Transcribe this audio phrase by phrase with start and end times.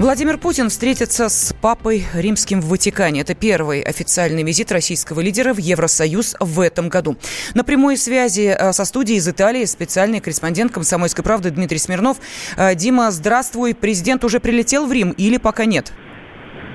[0.00, 3.20] Владимир Путин встретится с папой римским в Ватикане.
[3.20, 7.16] Это первый официальный визит российского лидера в Евросоюз в этом году.
[7.54, 12.16] На прямой связи э, со студией из Италии специальный корреспондент «Комсомольской правды» Дмитрий Смирнов.
[12.56, 13.74] Э, Дима, здравствуй.
[13.74, 15.92] Президент уже прилетел в Рим или пока нет?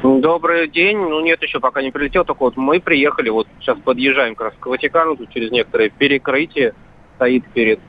[0.04, 1.00] Добрый день.
[1.00, 2.26] Ну нет, еще пока не прилетел.
[2.26, 6.76] Только вот мы приехали, вот сейчас подъезжаем как раз к Ватикану, тут через некоторые перекрытия
[7.16, 7.80] стоит перед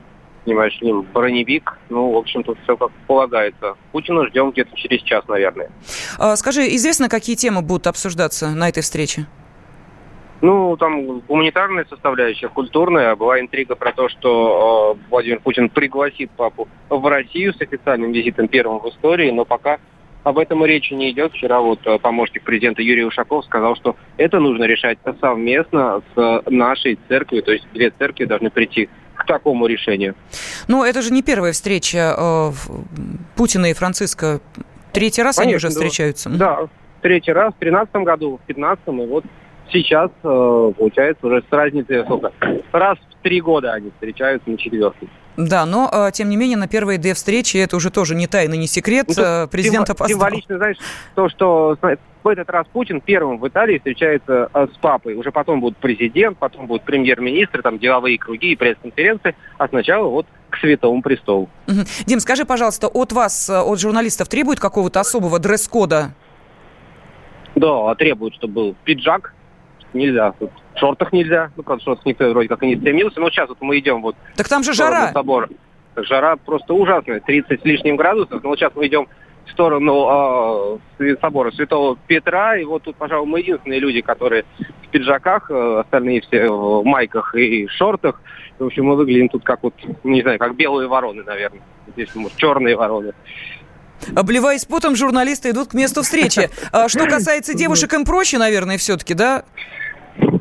[0.47, 1.77] понимаешь, ним броневик.
[1.89, 3.75] Ну, в общем, тут все как полагается.
[3.91, 5.69] Путина ждем где-то через час, наверное.
[6.17, 9.25] А, скажи, известно, какие темы будут обсуждаться на этой встрече?
[10.39, 13.15] Ну, там гуманитарная составляющая, культурная.
[13.17, 18.47] Была интрига про то, что э, Владимир Путин пригласит папу в Россию с официальным визитом
[18.47, 19.79] первым в истории, но пока
[20.23, 21.33] об этом и речи не идет.
[21.33, 26.97] Вчера вот э, помощник президента Юрий Ушаков сказал, что это нужно решать совместно с нашей
[27.09, 30.15] церковью, то есть две церкви должны прийти к такому решению.
[30.67, 32.51] Ну, это же не первая встреча э,
[33.35, 34.39] Путина и Франциска.
[34.93, 36.29] Третий раз Конечно, они уже встречаются.
[36.29, 36.59] Да,
[37.01, 39.25] третий раз в 2013 году, в 2015 и вот
[39.71, 42.31] сейчас, э, получается, уже с разницей сколько?
[42.71, 45.09] Раз в три года они встречаются на четвертый.
[45.37, 48.55] Да, но, э, тем не менее, на первые две встречи, это уже тоже не тайна,
[48.55, 50.17] не секрет, ну, президент опоздал.
[50.17, 50.77] Символично, знаешь,
[51.13, 51.77] то, что
[52.23, 55.13] в этот раз Путин первым в Италии встречается э, с папой.
[55.13, 60.25] Уже потом будет президент, потом будет премьер-министр, там деловые круги и пресс-конференции, а сначала вот
[60.49, 61.49] к Святому Престолу.
[61.67, 61.81] Угу.
[62.05, 66.13] Дим, скажи, пожалуйста, от вас, от журналистов требует какого-то особого дресс-кода?
[67.55, 69.33] Да, требуют, чтобы был пиджак,
[69.93, 70.33] нельзя.
[70.39, 71.51] Тут в шортах нельзя.
[71.55, 73.19] Ну, правда, шортах никто вроде как и не стремился.
[73.19, 74.15] Но сейчас вот мы идем вот...
[74.35, 75.11] Так там же жара.
[75.11, 75.49] Собор.
[75.95, 78.43] Жара просто ужасная, 30 с лишним градусов.
[78.43, 79.07] Но вот сейчас мы идем
[79.47, 82.57] в сторону э, собора Святого Петра.
[82.57, 84.45] И вот тут, пожалуй, мы единственные люди, которые
[84.83, 88.21] в пиджаках, э, остальные все в майках и шортах.
[88.59, 91.61] В общем, мы выглядим тут как вот, не знаю, как белые вороны, наверное.
[91.87, 93.13] Здесь, может, черные вороны.
[94.15, 96.49] Обливаясь потом, журналисты идут к месту встречи.
[96.71, 99.43] А что касается девушек, им проще, наверное, все-таки, да?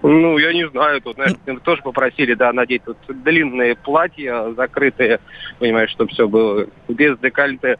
[0.03, 1.35] Ну, я не знаю, тут, знаешь,
[1.65, 5.21] тоже попросили, да, надеть тут длинные платья закрытые,
[5.59, 7.77] понимаешь, чтобы все было без декольте.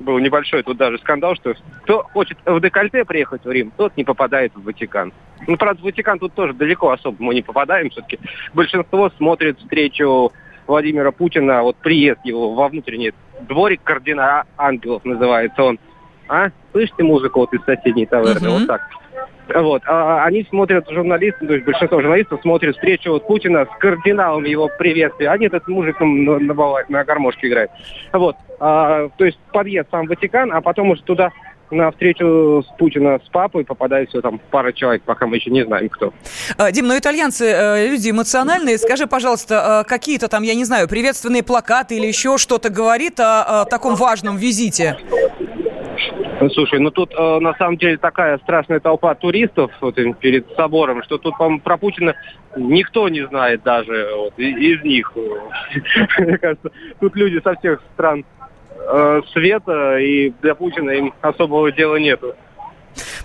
[0.00, 4.04] Был небольшой тут даже скандал, что кто хочет в декольте приехать в Рим, тот не
[4.04, 5.12] попадает в Ватикан.
[5.46, 7.90] Ну, правда, в Ватикан тут тоже далеко особо мы не попадаем.
[7.90, 8.18] Все-таки
[8.54, 10.32] большинство смотрит встречу
[10.68, 15.78] Владимира Путина, вот приезд его во внутренний дворик кардинала ангелов называется он.
[16.28, 16.50] А?
[16.72, 18.46] Слышите музыку вот из соседней таверны?
[18.46, 18.58] Uh-huh.
[18.58, 18.82] Вот так.
[19.54, 19.82] Вот.
[19.86, 24.68] А они смотрят, журналисты, то есть большинство журналистов смотрят встречу вот Путина с кардиналом его
[24.78, 25.30] приветствия.
[25.30, 26.54] А нет, этот мужик на, на,
[26.86, 27.70] на гармошке играет.
[28.12, 28.36] Вот.
[28.60, 31.30] А, то есть подъезд сам Ватикан, а потом уже туда
[31.70, 35.64] на встречу с Путина с папой попадает все там пара человек, пока мы еще не
[35.64, 36.12] знаем, кто.
[36.56, 38.78] А, Дим, ну итальянцы э, люди эмоциональные.
[38.78, 43.62] Скажи, пожалуйста, э, какие-то там, я не знаю, приветственные плакаты или еще что-то говорит о,
[43.62, 44.96] о таком важном визите?
[46.52, 51.18] Слушай, ну тут э, на самом деле такая страшная толпа туристов вот, перед собором, что
[51.18, 52.14] тут, по про Путина
[52.56, 55.12] никто не знает даже вот, из них.
[56.18, 56.70] Мне кажется,
[57.00, 58.24] тут люди со всех стран
[58.78, 62.34] э, света, и для Путина им особого дела нету.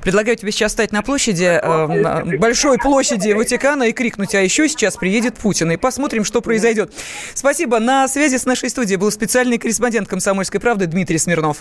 [0.01, 4.67] Предлагаю тебе сейчас стать на площади, э, на большой площади Ватикана и крикнуть, а еще
[4.67, 5.71] сейчас приедет Путин.
[5.71, 6.93] И посмотрим, что произойдет.
[7.33, 7.79] Спасибо.
[7.79, 11.57] На связи с нашей студией был специальный корреспондент «Комсомольской правды» Дмитрий Смирнов.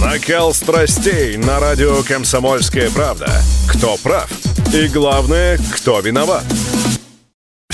[0.00, 3.28] Накал страстей на радио «Комсомольская правда».
[3.68, 4.30] Кто прав?
[4.72, 6.44] И главное, кто виноват?